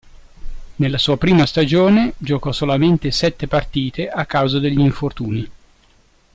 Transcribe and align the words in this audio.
Nella 0.77 0.97
sua 0.97 1.15
prima 1.15 1.45
stagione 1.45 2.13
giocò 2.17 2.51
solamente 2.51 3.11
sette 3.11 3.45
partite 3.45 4.09
a 4.09 4.25
causa 4.25 4.57
degli 4.57 4.79
infortuni. 4.79 5.47